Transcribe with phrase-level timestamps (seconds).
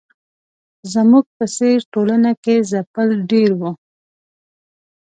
[0.93, 3.71] زموږ په څېر ټولنه کې ځپل ډېر وو.